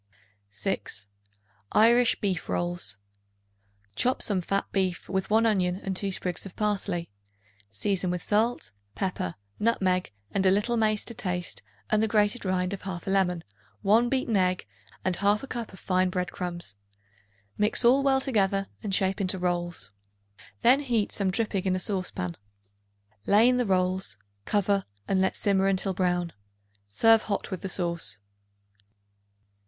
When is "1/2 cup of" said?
15.17-15.79